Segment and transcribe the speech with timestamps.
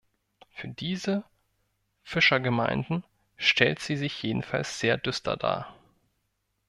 [0.49, 1.25] Für diese
[2.01, 3.03] Fischergemeinden
[3.37, 5.75] stellt sie sich jedenfalls sehr düster dar.